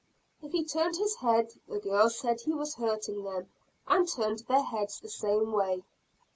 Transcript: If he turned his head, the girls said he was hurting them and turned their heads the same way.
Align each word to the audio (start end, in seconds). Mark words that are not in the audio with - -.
If 0.41 0.51
he 0.53 0.65
turned 0.65 0.95
his 0.97 1.17
head, 1.17 1.51
the 1.67 1.77
girls 1.77 2.17
said 2.17 2.41
he 2.41 2.53
was 2.55 2.73
hurting 2.73 3.23
them 3.23 3.45
and 3.87 4.07
turned 4.09 4.39
their 4.47 4.63
heads 4.63 4.99
the 4.99 5.09
same 5.09 5.51
way. 5.51 5.83